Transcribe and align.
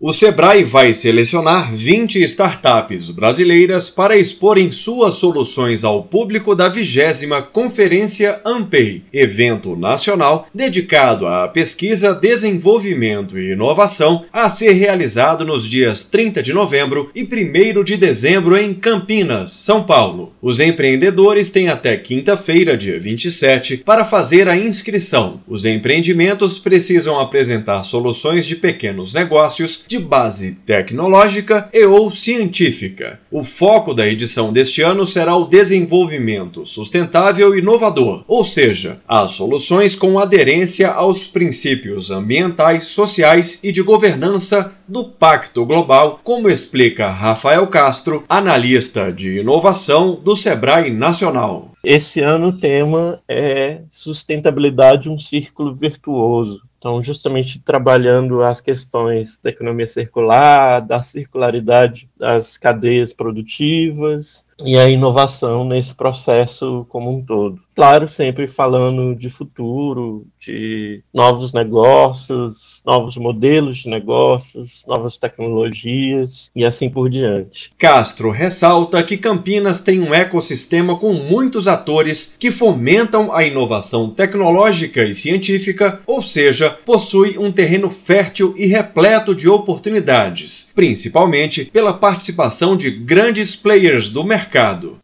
O 0.00 0.12
Sebrae 0.12 0.62
vai 0.62 0.92
selecionar 0.92 1.74
20 1.74 2.22
startups 2.22 3.10
brasileiras 3.10 3.90
para 3.90 4.16
exporem 4.16 4.70
suas 4.70 5.14
soluções 5.14 5.82
ao 5.82 6.04
público 6.04 6.54
da 6.54 6.68
vigésima 6.68 7.42
Conferência 7.42 8.40
Ampei, 8.44 9.02
evento 9.12 9.74
nacional 9.74 10.46
dedicado 10.54 11.26
à 11.26 11.48
pesquisa, 11.48 12.14
desenvolvimento 12.14 13.36
e 13.36 13.50
inovação, 13.50 14.24
a 14.32 14.48
ser 14.48 14.70
realizado 14.70 15.44
nos 15.44 15.68
dias 15.68 16.04
30 16.04 16.44
de 16.44 16.52
novembro 16.52 17.10
e 17.12 17.24
1 17.24 17.82
de 17.82 17.96
dezembro 17.96 18.56
em 18.56 18.72
Campinas, 18.74 19.50
São 19.50 19.82
Paulo. 19.82 20.32
Os 20.40 20.60
empreendedores 20.60 21.48
têm 21.48 21.70
até 21.70 21.96
quinta-feira, 21.96 22.76
dia 22.76 23.00
27, 23.00 23.78
para 23.78 24.04
fazer 24.04 24.48
a 24.48 24.56
inscrição. 24.56 25.40
Os 25.48 25.64
empreendimentos 25.64 26.56
precisam 26.56 27.18
apresentar 27.18 27.82
soluções 27.82 28.46
de 28.46 28.54
pequenos 28.54 29.12
negócios 29.12 29.87
de 29.88 29.98
base 29.98 30.52
tecnológica 30.66 31.68
e 31.72 31.84
ou 31.86 32.10
científica. 32.10 33.18
O 33.30 33.42
foco 33.42 33.94
da 33.94 34.06
edição 34.06 34.52
deste 34.52 34.82
ano 34.82 35.06
será 35.06 35.34
o 35.34 35.46
desenvolvimento 35.46 36.66
sustentável 36.66 37.54
e 37.54 37.60
inovador, 37.60 38.22
ou 38.28 38.44
seja, 38.44 39.00
as 39.08 39.32
soluções 39.32 39.96
com 39.96 40.18
aderência 40.18 40.90
aos 40.90 41.26
princípios 41.26 42.10
ambientais, 42.10 42.84
sociais 42.84 43.60
e 43.64 43.72
de 43.72 43.82
governança 43.82 44.72
do 44.86 45.04
Pacto 45.04 45.64
Global, 45.64 46.20
como 46.22 46.50
explica 46.50 47.10
Rafael 47.10 47.66
Castro, 47.66 48.24
analista 48.28 49.10
de 49.10 49.38
inovação 49.38 50.14
do 50.14 50.36
Sebrae 50.36 50.90
Nacional. 50.90 51.72
Esse 51.82 52.20
ano 52.20 52.48
o 52.48 52.58
tema 52.58 53.22
é 53.26 53.80
sustentabilidade, 53.90 55.08
um 55.08 55.18
círculo 55.18 55.74
virtuoso. 55.74 56.60
Então, 56.78 57.02
justamente 57.02 57.58
trabalhando 57.60 58.42
as 58.42 58.60
questões 58.60 59.38
da 59.42 59.50
economia 59.50 59.86
circular, 59.86 60.80
da 60.80 61.02
circularidade 61.02 62.08
das 62.16 62.56
cadeias 62.56 63.12
produtivas 63.12 64.46
e 64.64 64.76
a 64.76 64.88
inovação 64.88 65.64
nesse 65.64 65.94
processo 65.94 66.86
como 66.88 67.10
um 67.10 67.24
todo. 67.24 67.60
Claro, 67.78 68.08
sempre 68.08 68.48
falando 68.48 69.14
de 69.14 69.30
futuro, 69.30 70.26
de 70.40 71.00
novos 71.14 71.52
negócios, 71.52 72.82
novos 72.84 73.16
modelos 73.16 73.78
de 73.78 73.88
negócios, 73.88 74.82
novas 74.84 75.16
tecnologias 75.16 76.50
e 76.56 76.64
assim 76.64 76.90
por 76.90 77.08
diante. 77.08 77.70
Castro 77.78 78.32
ressalta 78.32 79.00
que 79.04 79.16
Campinas 79.16 79.80
tem 79.80 80.00
um 80.00 80.12
ecossistema 80.12 80.96
com 80.96 81.12
muitos 81.12 81.68
atores 81.68 82.34
que 82.36 82.50
fomentam 82.50 83.32
a 83.32 83.44
inovação 83.44 84.10
tecnológica 84.10 85.04
e 85.04 85.14
científica, 85.14 86.00
ou 86.04 86.20
seja, 86.20 86.70
possui 86.70 87.38
um 87.38 87.52
terreno 87.52 87.88
fértil 87.88 88.54
e 88.56 88.66
repleto 88.66 89.32
de 89.36 89.48
oportunidades, 89.48 90.72
principalmente 90.74 91.66
pela 91.66 91.94
participação 91.94 92.76
de 92.76 92.90
grandes 92.90 93.54
players 93.54 94.08
do 94.08 94.24
mercado. 94.24 94.47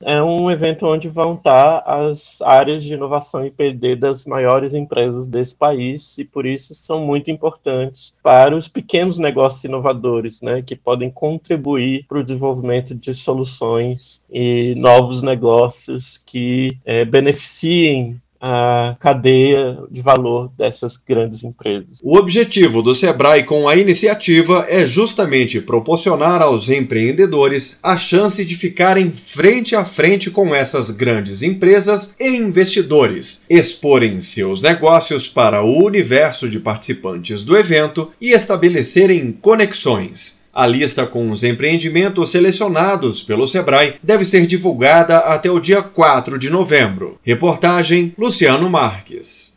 É 0.00 0.22
um 0.22 0.50
evento 0.50 0.86
onde 0.86 1.08
vão 1.08 1.34
estar 1.34 1.78
as 1.86 2.40
áreas 2.42 2.82
de 2.82 2.94
inovação 2.94 3.46
e 3.46 3.50
PD 3.50 3.96
das 3.96 4.24
maiores 4.24 4.74
empresas 4.74 5.26
desse 5.26 5.54
país 5.54 6.16
e 6.18 6.24
por 6.24 6.46
isso 6.46 6.74
são 6.74 7.00
muito 7.00 7.30
importantes 7.30 7.52
importantes 7.52 8.12
para 8.22 8.56
os 8.56 8.68
pequenos 8.68 9.18
negócios 9.18 9.64
inovadores, 9.64 10.40
né, 10.40 10.62
que 10.62 10.76
podem 10.76 11.10
contribuir 11.10 12.04
para 12.08 12.18
o 12.18 12.24
desenvolvimento 12.24 12.94
de 12.94 13.14
soluções 13.14 14.22
e 14.30 14.74
novos 14.76 15.22
negócios 15.22 16.20
que 16.24 16.76
é, 16.84 17.04
beneficiem 17.04 18.16
a 18.44 18.96
cadeia 18.98 19.78
de 19.88 20.02
valor 20.02 20.50
dessas 20.58 20.96
grandes 20.96 21.44
empresas. 21.44 22.00
O 22.02 22.18
objetivo 22.18 22.82
do 22.82 22.92
Sebrae 22.92 23.44
com 23.44 23.68
a 23.68 23.76
iniciativa 23.76 24.66
é 24.68 24.84
justamente 24.84 25.60
proporcionar 25.60 26.42
aos 26.42 26.68
empreendedores 26.68 27.78
a 27.84 27.96
chance 27.96 28.44
de 28.44 28.56
ficarem 28.56 29.12
frente 29.12 29.76
a 29.76 29.84
frente 29.84 30.28
com 30.28 30.52
essas 30.52 30.90
grandes 30.90 31.44
empresas 31.44 32.16
e 32.18 32.30
investidores, 32.30 33.44
exporem 33.48 34.20
seus 34.20 34.60
negócios 34.60 35.28
para 35.28 35.62
o 35.62 35.84
universo 35.84 36.48
de 36.48 36.58
participantes 36.58 37.44
do 37.44 37.56
evento 37.56 38.10
e 38.20 38.32
estabelecerem 38.32 39.30
conexões. 39.30 40.41
A 40.54 40.66
lista 40.66 41.06
com 41.06 41.30
os 41.30 41.44
empreendimentos 41.44 42.30
selecionados 42.30 43.22
pelo 43.22 43.46
Sebrae 43.46 43.94
deve 44.02 44.24
ser 44.24 44.46
divulgada 44.46 45.18
até 45.18 45.50
o 45.50 45.58
dia 45.58 45.82
4 45.82 46.38
de 46.38 46.50
novembro. 46.50 47.18
Reportagem 47.22 48.14
Luciano 48.18 48.68
Marques. 48.68 49.51